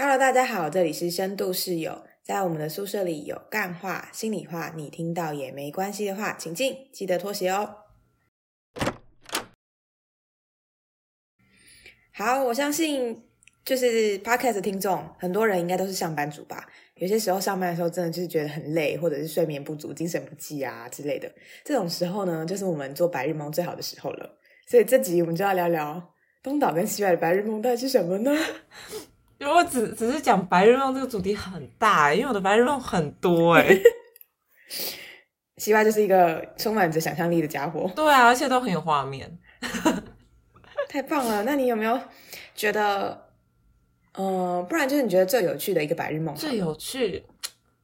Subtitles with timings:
[0.00, 2.04] Hello，大家好，这里是深度室友。
[2.22, 7.68] 在我们的宿舍里有干话、心里话，你听到也没关系的话，请进，记得脱鞋哦。
[12.12, 13.24] 好，我相信
[13.64, 16.64] 就是 Podcast 听众，很多人应该都是上班族吧。
[16.94, 21.28] 有些时候上班的时候，真的就是觉得很累，或者是睡眠不足、精神不济啊之类的。
[21.64, 24.38] 这种时候呢，就是我们做白日梦最好的时候了。
[24.68, 28.30] 所以这集我们就要聊聊东岛跟西外的白日梦到底是什么呢？
[29.38, 33.78] 如果只只是讲白日梦这个主题很大，因为我的白日梦很多哎。
[35.56, 37.90] 西外就是一个充满着想象力的家伙。
[37.96, 39.38] 对啊，而且都很有画面。
[40.88, 41.42] 太棒了！
[41.42, 42.00] 那你有没有
[42.54, 43.26] 觉得，
[44.14, 46.34] 呃，不然就是你觉得最有趣的一个白日梦？
[46.34, 47.24] 最有趣，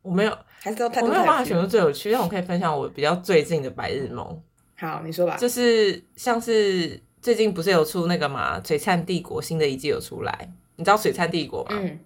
[0.03, 4.43] 我没有，还是都太我没有办法选出最有趣，但我可以分享我比较最近的白日梦。
[4.77, 5.37] 好，你说吧。
[5.37, 11.78] 就是像是最近不是有出那个嘛，《璀璨帝国》新的一季有出来，你知道《璀璨帝国》吗？
[11.80, 11.98] 嗯，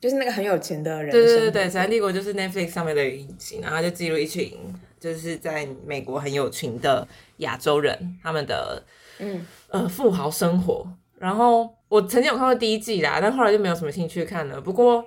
[0.00, 1.10] 就是那个很有钱的人。
[1.10, 4.52] 对对对对，《璀璨帝国》就是 Netflix 上面的影集，然后就记录一群
[5.00, 7.06] 就是在美国很有钱的
[7.38, 8.82] 亚洲人他们的。
[9.18, 10.86] 嗯呃，富豪生活。
[11.18, 14.60] 然后我曾经有看过第一季啦，但后来就没有什么兴趣看了。
[14.60, 15.04] 不过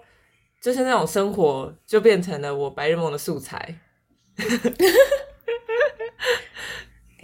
[0.61, 3.77] 就是那种生活，就变成了我白日梦的素材。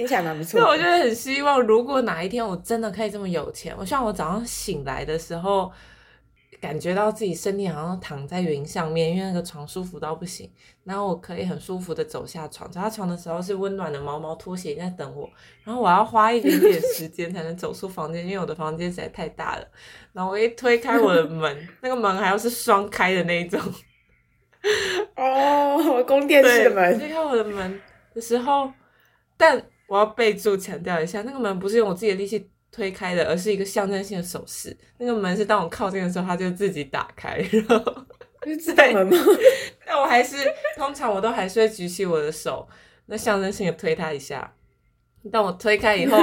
[0.01, 0.59] 听起来蛮不错。
[0.59, 5.71] 对，我就很希望，如果哪一天我真的可以这么有钱，我希望我早上醒来的时候。
[6.59, 10.47] 感觉到自己身体好像躺在云上面，因为那个床舒服到不行。
[10.83, 15.27] 然后我可以很舒服的走下床，走下床的时候是温暖的毛毛拖鞋在等我。
[15.63, 19.67] 然后我要花一点点时间才能走出房间，因为我的房间实在太大了。
[20.13, 23.59] 然后我一推开我的门， 那个门还要是双开的那一种。
[25.15, 26.99] 哦，宫殿式的门。
[26.99, 27.81] 推开我的门
[28.13, 28.71] 的时候，
[29.35, 29.59] 但
[29.91, 32.49] 我要备注强调一下，那个门不是用我自己的力气。
[32.73, 34.73] 推开的，而是一个象征性的手势。
[34.97, 38.05] 那个门是当我靠近的时候，它就自己打开， 然后
[38.45, 39.17] 是自动门吗？
[39.85, 40.37] 但我还是
[40.77, 42.65] 通常我都还是会举起我的手，
[43.07, 44.53] 那象征性的推它一下。
[45.29, 46.17] 当我推开以后，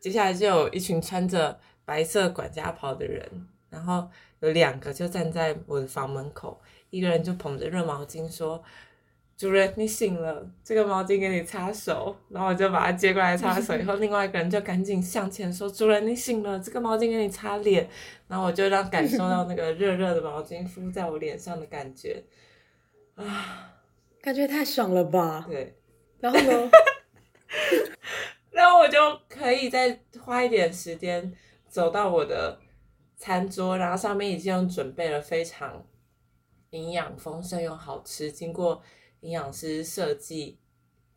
[0.00, 3.24] 接下来就有一群穿着白色管家袍的人，
[3.70, 4.08] 然后
[4.40, 8.60] 有两个就站在我的房门口，一个人就捧着热毛巾说。
[9.42, 17.88] 主人，你醒了，这个毛巾给你擦手，然后我就把它接过来擦手，以后另外一个人就赶紧向前说：“主人，你醒了，这个毛巾给你擦脸。”
[18.28, 22.22] 然后我就让感受到那个热热的毛巾敷在我脸上的感觉，
[23.16, 23.72] 啊，
[24.22, 25.44] 感觉太爽了吧？
[25.48, 25.76] 对，
[26.20, 26.70] 然后呢？
[28.52, 28.96] 然后我就
[29.28, 31.32] 可以再花一点时间
[31.68, 32.60] 走到我的
[33.16, 35.84] 餐桌，然后上面已经准备了非常
[36.70, 38.80] 营养丰盛又好吃，经过。
[39.22, 40.58] 营养师设计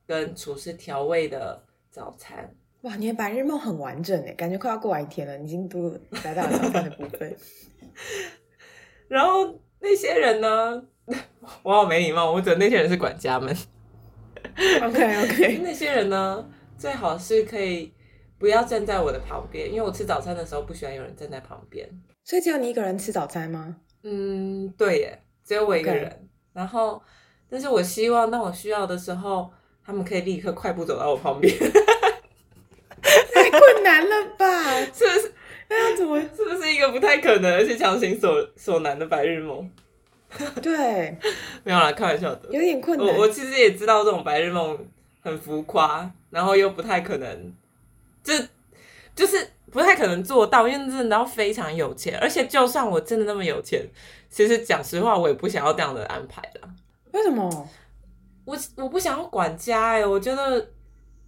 [0.06, 2.96] 跟厨师调味的早餐，哇！
[2.98, 5.90] 你的白日梦很完整诶，感觉快要过完一天了，你已经都
[6.24, 7.36] 来到了早餐的部分。
[9.10, 10.86] 然后那些人呢？
[11.64, 13.56] 我好没礼貌，我觉得那些人是管家们。
[14.84, 17.92] OK OK， 那些人呢，最好是可以
[18.38, 21.90] 不要站在我的旁边，因为我吃早餐的时候不喜欢有人站在旁边。
[22.24, 23.78] 所以只有你一个人吃早餐吗？
[24.04, 26.30] 嗯，对耶，只有我一个人。
[26.54, 27.02] 然后。
[27.56, 29.50] 但是我希望，当我需要的时候，
[29.86, 31.56] 他们可以立刻快步走到我旁边。
[33.34, 34.76] 太困难了吧？
[34.94, 35.32] 是不是？
[35.70, 36.20] 那样怎么？
[36.36, 39.72] 是不是一个不太可能，而且强行所所难的白日梦？
[40.62, 41.18] 对，
[41.64, 42.50] 没有啦，开玩笑的。
[42.52, 43.08] 有点困难。
[43.08, 44.78] 我我其实也知道这种白日梦
[45.22, 47.54] 很浮夸，然后又不太可能，
[48.22, 48.34] 就
[49.16, 52.20] 就是不太可能做到，因为真的要非常有钱。
[52.20, 53.82] 而且，就算我真的那么有钱，
[54.30, 56.60] 其实讲实话，我也不想要这样的安排的。
[57.16, 57.70] 为什么？
[58.44, 60.70] 我我不想要管家哎，我觉得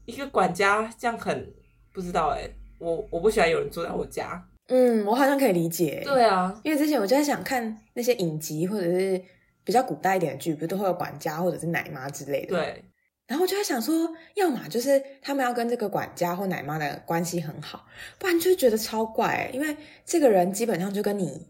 [0.05, 1.53] 一个管家这样很
[1.93, 4.45] 不知道哎，我我不喜欢有人住在我家。
[4.67, 6.01] 嗯，我好像可以理解。
[6.03, 9.19] 对啊，因为之前我就在想看那些影集或者是
[9.63, 12.49] 比较古代一点的剧，不是都会有管家或者是奶妈之类的。
[12.49, 12.83] 对。
[13.25, 17.85] 然后我就在想说，要么就是他们要跟这个管家或奶妈的关系很好，
[18.19, 21.47] 不然就觉得超怪，因为这个人基本上就跟你。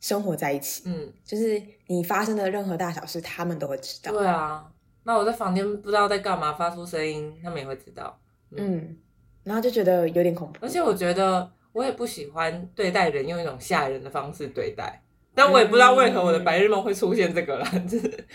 [0.00, 4.10] 生活在一起，嗯，就是你发生的任何大小事，他们都会知道。
[4.10, 4.66] 对啊，
[5.04, 8.18] 那我在房间不知道在干嘛，发出声音，他们也会知道。
[8.50, 8.96] 嗯，
[9.44, 10.58] 然后就觉得有点恐怖。
[10.62, 15.02] 而且我觉得我也不喜欢对待人用一种吓人的方式对待，
[15.34, 18.26] 但我也不知道为何我的白日梦会出现这个啦，就是。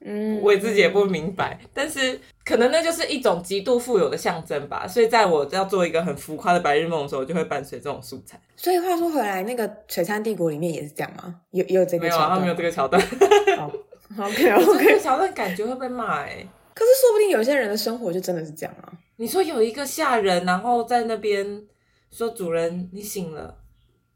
[0.00, 4.86] 嗯，我自己也不明白，但是可能那就是一种极度富有的象征吧。
[4.86, 8.40] 所以在我要做一个很浮夸的白日梦的时候，就会伴随这种素材。
[8.56, 11.40] 所以话说回来，那个《璀璨帝国》里面也是这样吗？
[11.50, 12.02] 有有这个？
[12.04, 13.02] 没有啊，他没有这个桥段。
[14.18, 16.46] OK OK，这个桥段感觉会被骂哎。
[16.74, 18.92] 可是说不定有些人的生活就真的是这样啊。
[19.16, 21.60] 你说有一个下人，然后在那边
[22.10, 23.56] 说：“主人，你醒了。”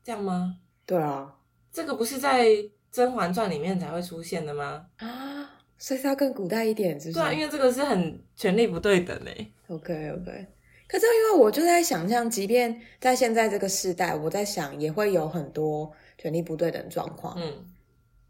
[0.04, 0.56] 这样吗？
[0.86, 1.34] 对啊。
[1.72, 2.46] 这个不是在
[2.90, 4.84] 《甄嬛传》里面才会出现的吗？
[4.98, 5.50] 啊，
[5.82, 7.18] 所以是要更古代一点，是不是？
[7.18, 9.52] 对啊，因为这个是很权力不对等嘞。
[9.66, 10.46] OK OK，
[10.86, 17.34] 可是因为我就在想象，即便在现在这个时代，我在想也会有很多权力不对等状况。
[17.36, 17.66] 嗯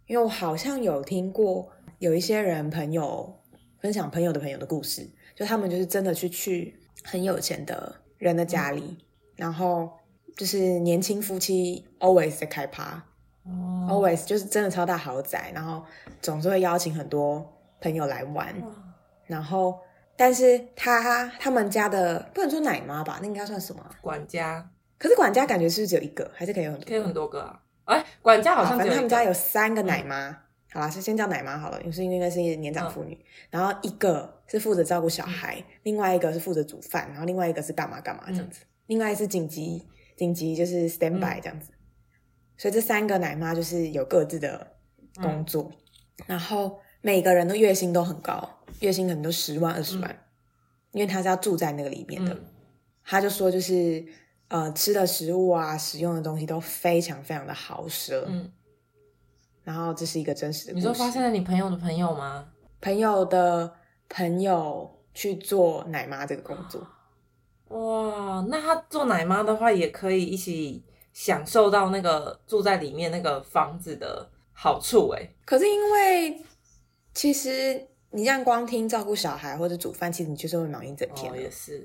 [0.06, 3.38] 因为我好像有听过有一些人朋友
[3.80, 8.96] 分享朋友的朋友的故事，就他们就是真的去去很有钱的人的家里，
[9.36, 9.90] 然后
[10.36, 13.02] 就是年轻夫妻 always 在开趴、
[13.44, 15.82] 哦 a l w a y s 就是真的超大豪宅，然后
[16.20, 17.44] 总是会邀请很多
[17.80, 18.68] 朋友来玩，哇
[19.26, 19.78] 然后
[20.16, 23.90] 但是他他们家的不能说奶妈吧，那应该算什么啊？
[24.00, 26.86] 管家可是管家感觉是不是只有一个，还是可以有很多？
[26.86, 27.60] 可以有很多个啊。
[27.84, 30.38] 哎，管家好像反正他们家有三个奶妈。
[30.72, 33.18] 好啦，是先叫奶妈好了，是因为是年长妇女。
[33.50, 38.60] 然后一个是负责照顾小孩，另外一个是负责煮饭，然后另外一个是干嘛干嘛这样子。
[38.86, 39.86] 另外是紧急
[40.16, 41.72] 紧急就是 stand by 这样子。
[42.62, 44.74] 所以这三个奶妈就是有各自的
[45.16, 45.68] 工作，
[46.26, 48.48] 然后每个人的月薪都很高，
[48.78, 50.16] 月薪可能都十万二十万，
[50.92, 52.32] 因为他是要住在那个里面的。
[52.32, 52.44] 嗯
[53.04, 54.06] 他就说就是
[54.46, 58.22] 呃吃的食物啊，使用的东西都非常非常的豪奢。
[58.28, 58.48] 嗯，
[59.64, 60.86] 然后这是一个真实的故事。
[60.86, 62.46] 你说发生在你朋友的朋友吗？
[62.80, 63.74] 朋友的
[64.08, 66.86] 朋友去做奶妈这个工作，
[67.76, 75.28] 哇，那他做奶妈的话，也可以一起享受到那个住在里面那个房子的好处哎。
[75.44, 76.40] 可是因为
[77.14, 81.78] 其实你这样光听照顾小孩或者煮饭，其实你就是会忙一整天哦，也是，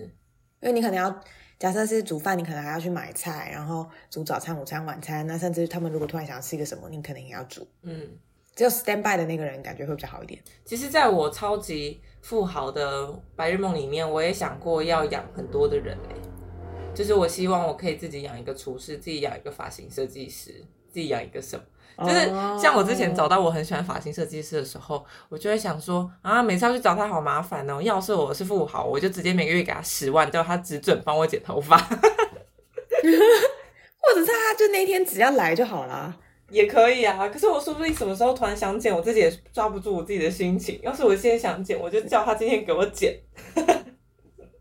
[0.62, 1.22] 因为你可能要。
[1.60, 5.26] 假设是煮饭，你可能还要去买菜，然后煮早餐、午餐、晚餐。
[5.26, 7.68] 那甚至他们如果突然想吃一个什么，你可能也要煮。
[7.82, 8.12] 嗯。
[8.56, 10.40] 只有 stand by 的那个人感觉会比较好一点。
[10.64, 16.16] 其实，在我超级富豪的白日梦里面，我也想过要养很多的人欸
[16.98, 21.64] 就是我希望我可以自己养一个厨师，自己养一个发型设计师，自己养一个什么。
[22.00, 22.26] 就是
[22.60, 27.80] 像我之前找到我很喜欢发型设计师的时候，我就会想说啊，每次要去找他好麻烦哦。
[27.80, 31.94] 要是我是富豪，我就直接每个月给他十万，叫他只准帮我剪头发， 或
[34.16, 36.18] 者是他就那天只要来就好啦。
[36.50, 37.30] 也可以啊。
[37.30, 40.80] 可是我说不定什么时候突然想剪，我自己也抓不住我自己的心情。
[40.82, 43.16] 要是我现在想剪，我就叫他今天给我剪。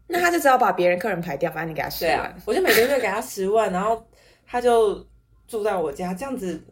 [0.08, 2.14] 那他就只好把别人客人排掉，反正你给他十万。
[2.14, 4.06] 对啊，我就每个月给他十万，然后
[4.46, 5.04] 他就
[5.48, 6.62] 住在我家，这样子，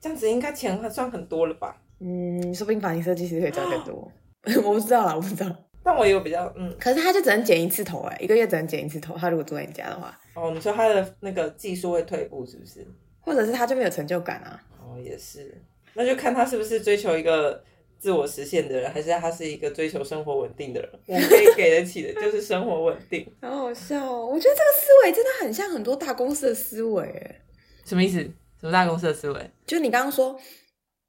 [0.00, 1.76] 这样子应该钱还算很多了吧？
[2.00, 4.10] 嗯，说不定发型设计师可以赚更多。
[4.64, 5.54] 我不知道啦，我不知道。
[5.82, 9.14] 但我也有比较，嗯，可是他就只能剪一次头哎，一个月只能剪一次头。
[9.16, 12.86] 他如果住在你家的话，哦，你说他的那个技术会退步是不是？
[13.20, 14.60] 或者是他就没有成就感啊。
[14.80, 15.62] 哦，也是，
[15.92, 17.62] 那就看他是不是追求一个
[18.04, 20.90] 自我实现的人，还是他是一个追求生活稳定的人。
[21.08, 23.26] 我可以给得起的就是生活稳定。
[23.40, 24.26] 好好笑哦！
[24.26, 27.40] 我觉得这个思维真的很像很多大公司的思维哎。
[27.86, 28.18] 什么意思？
[28.60, 29.50] 什么大公司的思维？
[29.64, 30.38] 就你刚刚说，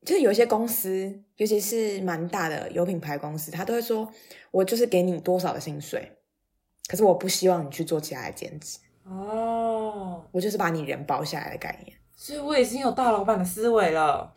[0.05, 4.09] 就是有些公司，尤其是蛮大的有品牌公司，他都会说，
[4.51, 6.13] 我就是给你多少的薪水，
[6.87, 11.97] 可是我不希望你去做其他的兼职，哦，我就是把你人包下来的概念。
[12.15, 14.33] 所以我已经有大老板的思维了。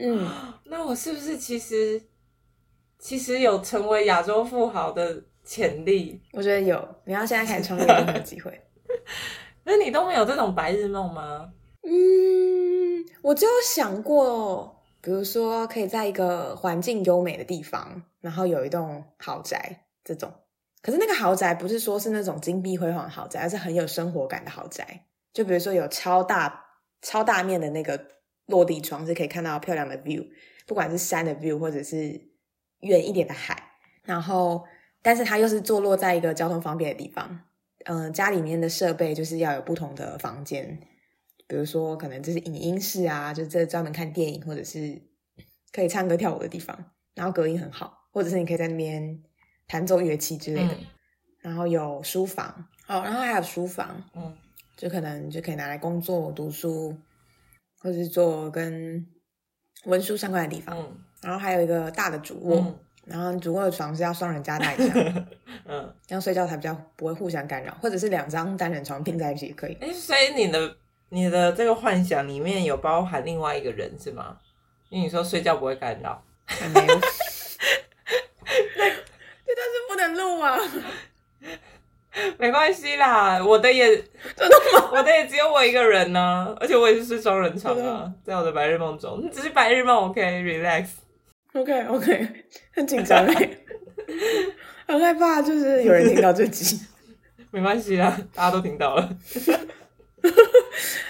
[0.00, 0.28] 嗯，
[0.64, 2.00] 那我是不是其实
[2.98, 6.20] 其实有成为亚洲富豪的潜力？
[6.32, 8.60] 我觉得有，你要现在开始创业有机会。
[9.64, 11.52] 那你都没有这种白日梦吗？
[11.82, 20.32] 嗯，我就有想过，比如说可以在一个环境优美的地方，然后有一栋豪宅这种。
[20.82, 25.04] 可是那个豪宅不是说是那种金碧辉煌的豪宅，而是很有生活感的豪宅。
[25.32, 26.64] 就比如说有超大、
[27.02, 28.02] 超大面的那个
[28.50, 30.28] 落地窗，是可以看到漂亮的 view，
[30.66, 32.20] 不管是山的 view 或者是
[32.80, 33.70] 远一点的海。
[34.02, 34.62] 然后，
[35.00, 37.40] 但是它又是坐落在一个交通方便的地方。
[37.84, 40.78] 嗯、家里面的设备就是要有不同的房间，
[41.46, 45.00] 比如说可能这是影音室啊，就这专门看电影或者是
[45.72, 49.22] 可以唱歌跳舞的地方，然后隔音很好，或者是你可以在那边
[49.66, 50.74] 弹奏乐器之类的。
[50.74, 50.86] 嗯
[51.42, 54.36] 然后有书房，哦，然后还有书房，嗯，
[54.76, 56.94] 就可能就可以拿来工作、读书，
[57.80, 59.04] 或者是做跟
[59.84, 60.78] 文书相关的地方。
[60.78, 64.94] 嗯然后还有一个大的主卧，嗯然后主卧的床是要双人加大一下，
[65.68, 69.76] 嗯，这样睡觉才比较不会互相干扰，或者是两张单人床拼在一起也可以。
[69.82, 70.76] 哎、所以你的
[71.10, 74.38] 你的这个幻想里面有包含另外一个人是吗？
[74.88, 76.96] 因为你说睡觉不会干扰，还没有， 这
[79.44, 80.58] 但是不能录啊！
[82.38, 83.86] 没关系啦，我的也
[84.36, 84.90] 真的吗？
[84.92, 90.86] 我的也只有我一个人呢、而且我也是睡双人床啊，在我的白日梦中，只是白日梦，OK，relax。
[91.52, 92.28] OK OK，
[92.72, 93.50] 很紧张哎，
[94.86, 96.80] 很害怕，就是有人听到这集。
[97.50, 99.16] 没关系啦，大家都听到了。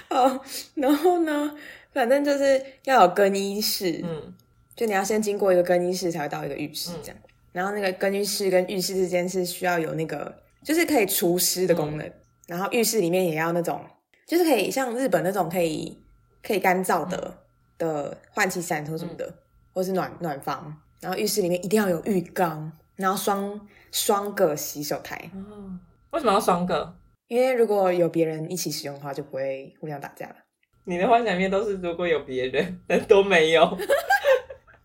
[0.08, 0.42] 好，
[0.74, 1.54] 然后呢，
[1.92, 4.34] 反正就是要有更衣室，嗯
[4.74, 7.16] 就你要先经过一个更衣室才会到一个浴室这样。
[7.52, 12.12] 然后那个更衣室跟浴室之间是需要有那个，就是可以除湿的功能。
[12.46, 13.84] 然后浴室里面也要那种，
[14.26, 16.02] 就是可以像日本那种可以
[16.42, 17.38] 可以干燥的、
[17.78, 19.32] 的换气扇或什么的，
[19.72, 20.76] 或是暖暖房。
[21.00, 25.78] 然后浴室里面一定要有浴缸，然后双双个洗手台，哦，
[26.10, 26.94] 为什么要双个？
[27.28, 30.36] 因为如果有别人一起使用的话，就不会互相打架了。
[30.84, 33.78] 你的幻想里面都是如果有别人，但都没有。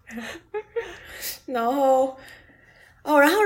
[1.48, 2.16] 然后，
[3.04, 3.42] 哦，然后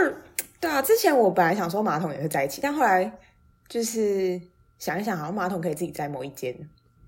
[0.59, 3.11] 对啊，之前我本来想说马桶也是在一起，但后来
[3.67, 4.39] 就是
[4.77, 6.53] 想一想，好像马桶可以自己在某一间，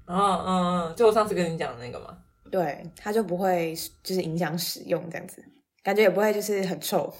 [0.05, 2.17] 哦，嗯嗯，就我上次跟你讲的那个嘛。
[2.50, 5.43] 对，它就不会就是影响使用这样子，
[5.84, 7.13] 感觉也不会就是很臭。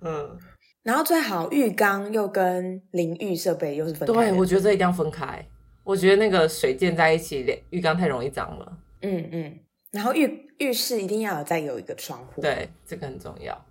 [0.00, 0.38] 嗯，
[0.82, 5.44] 然后最好浴缸又跟淋浴设备又是分开对，我觉得这一定要分开。
[5.82, 8.78] 我觉得那个水溅在一起，连浴缸太容易脏了。
[9.02, 9.58] 嗯嗯，
[9.90, 13.66] 然后浴浴室一定要有再有一个窗户，，对，这个很重要。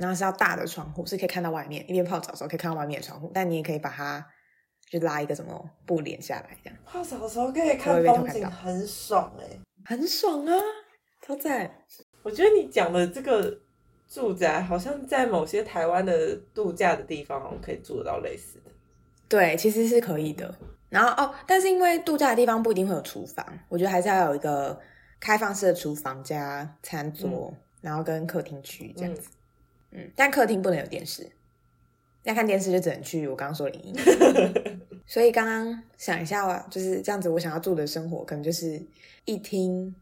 [0.00, 4.26] 然后是要大的窗户，是可以看到外面，一边泡澡的时候可以看到外面的窗户，但你也可以把它
[4.88, 9.44] 就拉一个什么布帘下来，这样泡澡的时候可以看风景很爽哎、
[9.84, 10.54] 很爽啊，
[11.20, 11.70] 超赞。
[12.22, 13.54] 我觉得你讲的这个
[14.08, 18.70] 住宅，好像在某些台湾的度假的地方，好像可以住得到类似的。
[19.28, 20.54] 对，其实是可以的。
[20.88, 24.80] 然后哦，但是因为度假的地方不一定会有厨房，我觉得还是要有一个
[25.20, 29.28] 开放式的厨房加餐桌，然后跟客厅区这样子。
[29.28, 29.34] 嗯
[30.14, 31.30] 但客厅不能有电视，
[32.22, 33.94] 要看电视就只能去我刚刚说的影音。
[35.06, 38.80] 所以刚刚想一下，就是这样子，我想要住的生活可能就是
[39.24, 39.92] 一厅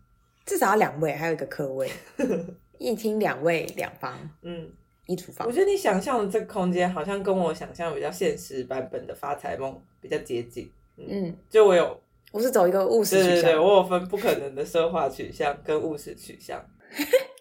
[0.45, 1.91] 至少要两位，还有一个客位，
[2.77, 4.71] 一厅两位两房嗯，
[5.07, 5.53] 一厨房我。
[5.53, 10.71] 觉得你想象的这个空间，好像跟我想象比较现实版本的发财梦比较接近。
[10.99, 11.99] 嗯，就我有，
[12.33, 13.63] 我是走一个务实取对对对，向。
[13.63, 16.63] 我有分不可能的奢华取向跟务实取向。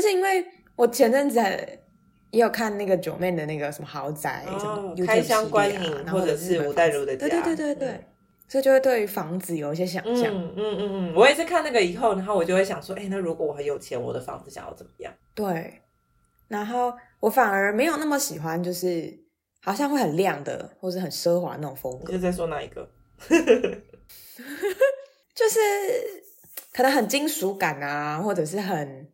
[0.00, 0.42] 而且因为
[0.76, 1.38] 我前阵子
[2.30, 4.64] 也有看那个九妹的那个什么豪宅，哦什
[5.02, 8.04] 么开箱观影啊或者是吴淡房子对如的家对对对对，嗯
[8.48, 10.34] 所以就会对于房子有一些想象。
[10.34, 15.12] 嗯嗯嗯嗯，我也是看那个以后，然后我就会想说，哎、那如果我很有钱，我的房子想要怎么样？
[15.34, 15.82] 对，
[16.48, 19.16] 然后我反而没有那么喜欢，就是
[19.62, 22.88] 好像会很亮的，或是很奢华那种风格，你是在说哪一个？
[25.34, 25.60] 就是
[26.72, 29.08] 可能很金属感啊，或者是很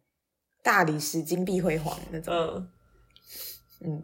[0.66, 2.34] 大理石金碧辉煌的那种。
[2.34, 2.68] 嗯，
[3.84, 4.02] 嗯，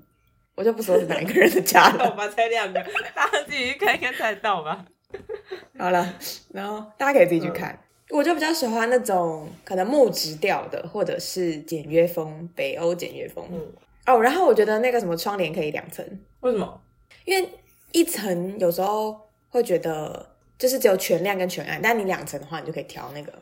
[0.54, 2.04] 我就不说是哪一个人的家了。
[2.08, 2.80] 我吧，才两个，
[3.16, 4.84] 大家自己去看应该猜得到吧？
[5.76, 6.14] 好了，
[6.52, 7.76] 然后大家可以自己去看。
[8.10, 13.44] 我就比较喜欢那种可能木质调的，或者是简约风，北欧简约风。
[13.50, 13.72] 嗯，
[14.06, 16.06] 哦，然后我觉得那个什么窗帘可以两层，
[16.42, 16.80] 为什么？
[17.24, 17.48] 因为
[17.90, 23.32] 一层有时候会觉得就是只有全亮跟全暗，但你两层的话，你就可以调那个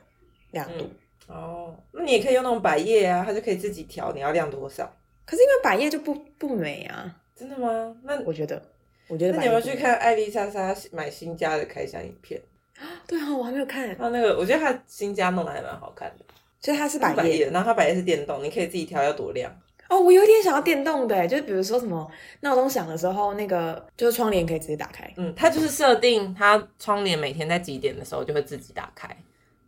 [0.52, 0.90] 亮度。
[1.30, 4.84] 哦，那你也可以用那种百叶啊，它就可以自己调你要亮多少。
[5.24, 7.94] 可是因为百叶就不不美啊，真的吗？
[8.02, 8.60] 那我觉得，
[9.06, 9.60] 我觉得那你有没有？
[9.60, 12.40] 去看艾丽莎莎买新家的开箱影片？
[13.06, 16.24] 对啊，我还没有看，他那个，我觉得她新家弄得还蛮好看的，
[16.60, 19.54] 所以它是百叶，然后它百叶是电动，你可以自己调要多亮。
[19.88, 20.00] 哦。
[20.00, 22.10] 我有点想要电动的，就是比如说什么
[22.40, 25.12] 闹钟响的时候，那个就是窗帘可以直接打开。
[25.16, 29.14] 嗯，它就是设定它窗帘每天在几点的时候就会自己打开，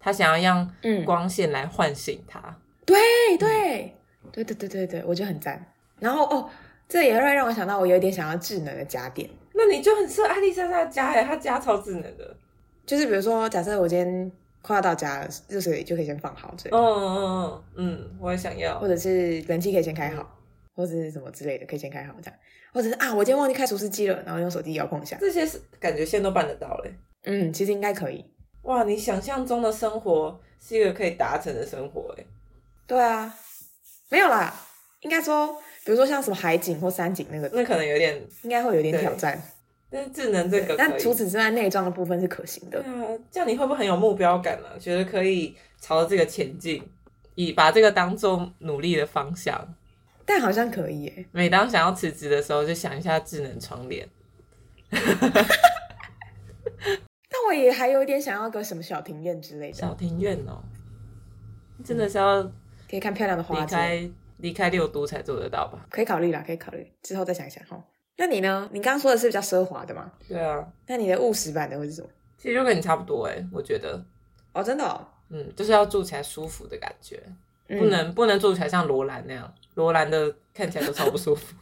[0.03, 2.55] 它想要让嗯光线来唤醒他。
[2.85, 2.99] 对
[3.39, 3.97] 对
[4.33, 5.65] 对对对对对，我觉得很赞。
[6.01, 6.51] 然后哦，
[6.89, 12.37] 这也会让我想到，我有点想要智能的家电，那你就很适合艾丽莎莎家哎，她家超智能的。
[12.85, 18.89] 就是比如说，假设我今天快要到家了，热水就可以先放好，这嗯嗯嗯嗯，我也想要或。
[18.89, 20.29] 者是冷气可以先开好，
[20.75, 22.39] 或者是什么之类的可以先开好这样，
[22.75, 25.17] 或者是啊，我今天忘记开除湿机了，然后用手机遥控一下。
[25.21, 26.93] 这些是感觉现在都办得到嘞。
[27.25, 28.25] 嗯，其实应该可以。
[28.63, 32.25] 哇，你想象中的生活是一个可以达成的生活哎。
[32.87, 33.35] 对啊，
[34.09, 34.55] 没有啦，
[35.01, 35.49] 应该说，
[35.85, 39.41] 比如说像什么海景或山景那个，那可能有点，应该会有点挑战。
[39.91, 40.77] 但是智能这个。
[40.77, 42.93] 但除此之外，内装的部分是可行的对。
[42.93, 46.83] 啊，这样你会不会很有目标感呢、觉得可以朝着这个前进，
[47.35, 49.75] 以把这个当做努力的方向。
[50.25, 51.27] 但好像可以耶。
[51.33, 54.09] 每当想要辞职的时候，就想一下智能窗帘。
[57.43, 60.63] 但我也还有一点想要个什么小庭院之类的小，庭院哦，
[61.85, 62.43] 真的是要
[62.89, 65.87] 可以看漂亮的花之类的开离开六都才做得到吧？
[65.91, 67.83] 可以考虑啦，可以考虑，之后再想一想哈。
[68.17, 68.69] 那你呢？
[68.73, 70.13] 你刚刚说的是比较奢华的嘛？
[70.29, 72.09] 对啊，那你的务实版的会是什么？
[72.37, 74.05] 其实就跟你差不多哎，我觉得，
[74.53, 77.21] 哦，真的、哦，嗯，就是要住起来舒服的感觉，
[77.69, 81.57] 嗯不能不能住起来像罗兰那样，罗兰的看起来都超不舒服。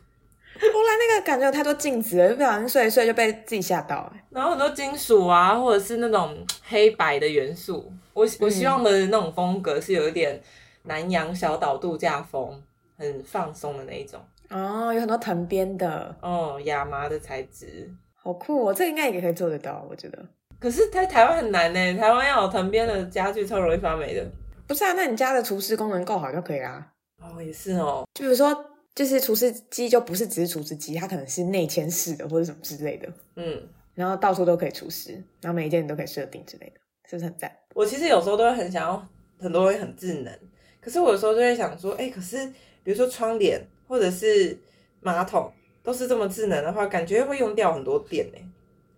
[0.61, 4.21] 我来那个感觉有太多镜子了，就不小心睡一睡就被自己吓到、欸。
[4.31, 6.37] 然后很多金属啊，或者是那种
[6.69, 7.93] 黑白的元素。
[8.13, 10.41] 我我希望的那种风格是有一点
[10.83, 12.63] 南洋小岛度假风，
[12.99, 14.21] 很放松的那一种。
[14.51, 17.89] 哦，有很多藤编的，哦，亚麻的材质。
[18.23, 18.75] 好酷哦！
[18.75, 20.19] 这个应该也可以做得到，我觉得。
[20.59, 24.23] 可是在台湾很难呢，台湾要有藤编的家具超容易发霉的。
[24.67, 26.87] 不是啊，那你家的厨师功能够好就可以啦。
[27.23, 28.05] 哦，也是哦。
[28.13, 28.53] 就比如说，
[28.95, 37.51] 就是厨师机就不是只是厨师机，它可能是内嵌式的或者什么之类的，嗯，然后到处都可以厨师，然后每一件你都可以设定之类的，是不是很赞？
[37.75, 40.39] 我其实有时候都会很想要，很多会很智能，
[40.81, 42.47] 可是我有时候就会想说，哎、可是
[42.83, 44.59] 比如说窗帘或者是
[45.01, 48.39] 马桶都是这么智能的话，感觉会用掉很多电呢。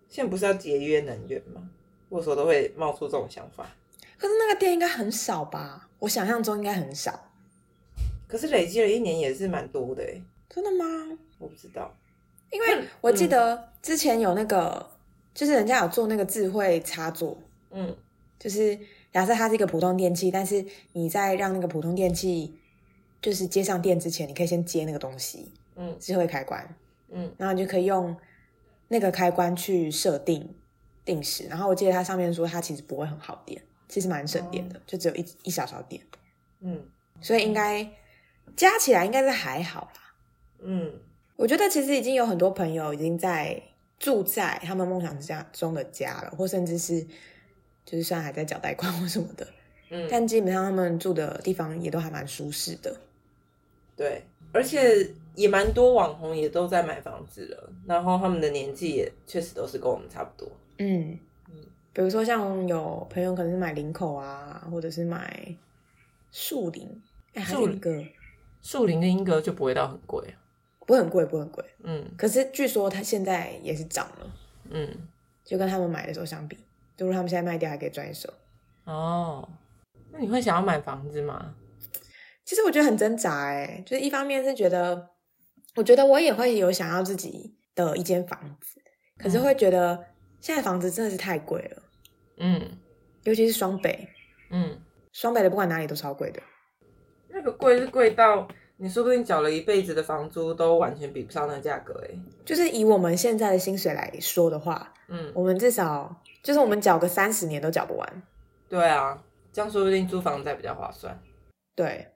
[0.09, 1.69] 现在不是要节约能源吗？
[2.09, 3.67] 我有时候都会冒出这种想法。
[4.17, 5.89] 可是那个店应该很少吧？
[5.99, 7.32] 我想象中应该很少。
[8.33, 10.85] 可是累积了一年也是蛮多的哎，真的吗？
[11.37, 11.95] 我不知道。
[12.49, 14.89] 因为我记得之前有那个，
[15.35, 17.37] 就是人家有做那个智慧插座，
[17.69, 17.95] 嗯。
[18.39, 18.75] 就是
[19.11, 22.57] 假设它是一个普通电器，但是你在让那个普通电器
[23.21, 25.95] 就是接上电之前，你可以先接那个东西，嗯。
[25.99, 26.75] 智慧开关，
[27.11, 27.31] 嗯。
[27.37, 28.17] 然后你就可以用
[28.87, 30.55] 那个开关去设定
[31.05, 31.45] 定时。
[31.47, 36.01] 然后我记得它上面说它其实不会很耗电，其实蛮省电的，就只有一一小小电，
[36.61, 36.83] 嗯。
[37.21, 37.87] 所以应该
[38.55, 40.13] 加起来应该是还好啦。
[40.59, 40.93] 嗯。
[41.35, 43.59] 我觉得其实已经有很多朋友已经在
[43.97, 47.01] 住在他们梦想之家中的家了，或甚至是
[47.83, 49.45] 就是虽然还在缴贷款或什么的，
[49.89, 52.95] 嗯，但基本上他们住的地方也都还蛮舒适的。
[53.97, 60.49] 对，而且也蛮多网红也都在买房子了，然后他们的年纪也确实都是跟我们差不多。
[60.77, 61.17] 嗯。
[61.49, 61.55] 嗯，
[61.91, 65.43] 比如说像有朋友可能是买林口啊，或者是买
[66.31, 67.01] 树林，
[67.33, 67.75] 哎、还是树林。
[67.75, 68.03] 一个
[68.63, 70.33] 树林跟英格就不会到很贵。
[70.85, 71.63] 不会很贵，不会很贵。
[71.83, 74.33] 嗯可是据说它现在也是涨了，
[74.71, 74.89] 嗯，
[75.45, 76.57] 就跟他们买的时候相比，
[76.97, 78.33] 就是他们现在卖掉还可以赚一手。
[78.85, 79.47] 哦，
[80.11, 81.55] 那你会想要买房子吗？
[82.43, 85.09] 其实我觉得很挣扎哎，就是一方面是觉得，
[85.75, 88.81] 我觉得我也会有想要自己的一间房子，
[89.17, 90.07] 可是会觉得
[90.41, 91.83] 现在房子真的是太贵了，
[92.39, 92.77] 嗯
[93.23, 94.09] 尤其是双北，
[94.49, 94.77] 嗯，
[95.13, 96.43] 双北的不管哪里都超贵的。
[97.33, 102.15] 那个贵是贵到你说不定缴了一辈子的房租都完全比不上那个价格哎。
[102.45, 108.23] 就是以我们现在的薪水来说的话，嗯，我们至少就是我们缴个三十年都缴不完。
[108.69, 111.19] 对啊，这样说不定租房子还比较划算。
[111.75, 112.07] 对，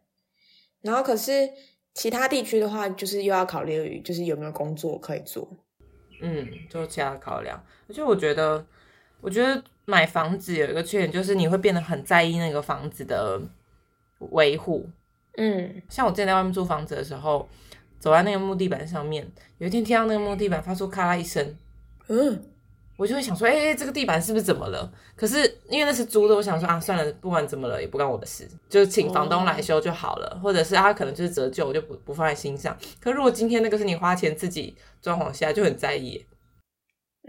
[0.81, 1.49] 然后可是
[1.93, 5.49] 其他地区的话，就是又要考虑就是有没有工作可以做。
[6.21, 7.63] 嗯，就其他考量。
[7.87, 8.65] 而且我觉得，
[9.21, 13.39] 我觉得买房子有一个缺点，就是你会变得很在意那个房子的
[14.31, 14.89] 维护。
[15.37, 17.47] 嗯，像我之前在外面租房子的时候，
[17.99, 19.25] 走在那个木地板上面，
[19.59, 21.55] 有一天听到那个木地板发出咔啦一声，
[22.07, 22.41] 嗯，
[22.97, 24.91] 我就会想说，哎、这个地板是不是怎么了？
[25.15, 25.37] 可是
[25.69, 32.75] 因为那是租的，我想说啊，算了，不管怎么了也不关我的事，就请房东来修就好了，或者是他可能就是折旧，我就不不放在心上。
[32.99, 36.25] 可如果今天那个是你花钱自己装潢下，就很在意。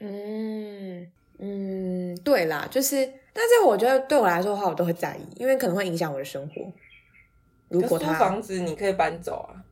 [0.01, 1.07] 嗯
[1.39, 2.97] 嗯，对啦，就是，
[3.33, 6.73] 但是我觉得对我来说的话，我都会在意，因为可能会影响我的生活。
[7.69, 9.65] 如果租房子你可以搬走啊。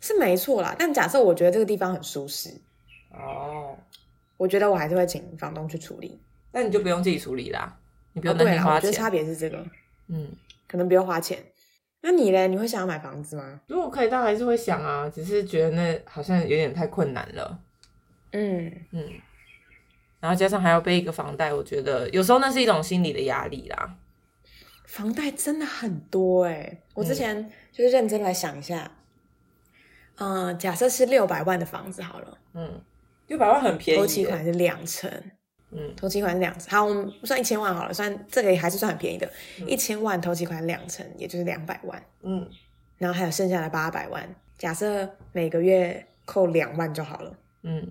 [0.00, 2.50] 是没错啦，但假设我觉得这个地方很舒适，
[3.10, 3.76] 哦，
[4.36, 6.18] 我觉得我还是会请房东去处理。
[6.50, 7.78] 那你就不用自己处理啦，
[8.12, 8.76] 你不哦，用担对啦，心花钱。
[8.76, 9.64] 我觉得差别是这个，
[10.08, 10.28] 嗯，
[10.66, 11.38] 可能不用花钱。
[12.00, 12.48] 那你嘞？
[12.48, 13.60] 你会想要买房子吗？
[13.68, 17.60] 如果可以，当然还是会想啊，只是觉得那好像有点太困难了。
[18.32, 19.08] 嗯，嗯，
[20.18, 23.94] 然后加上还要背一个房贷，我觉得有时候那是一种心理的压力啦。
[24.92, 27.16] 房贷真的很多哎、我之嗯。
[27.16, 28.92] 前就是认真来想一下，
[30.16, 32.78] 嗯、假设是六百万的房子好了，嗯，
[33.26, 34.02] 六百万很便宜耶。
[34.02, 35.10] 头期款是两成，
[35.70, 35.96] 嗯。
[35.96, 39.26] 头期款是两成，好，我们算一千万好了，算这个也还是算很便宜的，
[39.60, 39.66] 嗯。
[39.66, 42.46] 一千万头期款两成，也就是两百万，嗯。
[42.98, 44.28] 然后还有剩下的八百万，
[44.58, 47.90] 假设每个月扣两万就好了，嗯，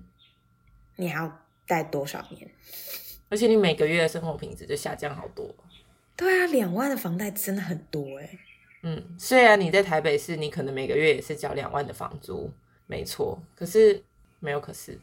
[0.98, 2.48] 你还要贷多少年？
[3.30, 5.52] 而且你每个月的生活品质就下降好多。
[6.16, 8.40] 对啊，两万的房贷真的很多哎、
[8.84, 12.52] 嗯，虽然你在台北市，你可能每个月也是交两万的房租，
[12.88, 14.04] 没错，可是
[14.40, 15.00] 没有可是。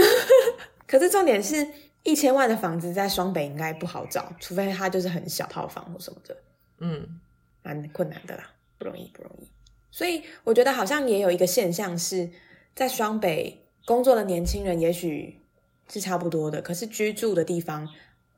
[0.86, 1.66] 可是重点是
[2.02, 6.36] 一千万的房子在双北应该不好找，除非它就是很小套房或什么的，
[6.78, 7.20] 嗯
[7.62, 9.48] 蛮困难的啦，不容易不容易。
[9.90, 12.30] 所以我觉得好像也有一个现象是
[12.74, 15.40] 在双北工作的年轻人也许
[15.88, 17.88] 是差不多的，可是居住的地方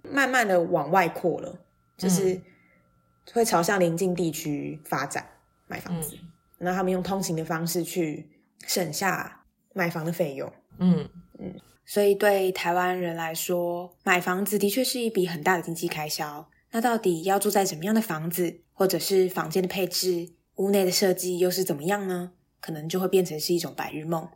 [0.02, 1.58] 慢慢的往外扩了，
[1.98, 2.40] 就是
[3.32, 5.28] 会朝向邻近地区发展
[5.66, 8.30] 买房子，嗯那他们用通勤的方式去
[8.66, 10.50] 省下买房的费用。
[10.78, 11.08] 嗯，
[11.84, 16.48] 所以对台湾人来说，买房子的确是一笔很大的经济开销。
[16.70, 22.32] 那到底要住在怎么样的房子，或者是房间的配置、屋内的设计又是怎么样呢？
[22.60, 24.28] 可能就会变成是一种白日梦。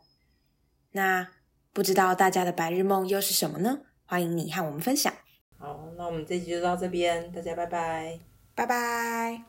[0.93, 1.27] 那
[1.73, 3.81] 不知道大家的白日梦又是什么呢？
[4.05, 5.13] 欢迎你和我们分享。
[5.63, 8.19] 好，那我们这集就到这边，大家拜拜。
[8.53, 9.43] 拜拜。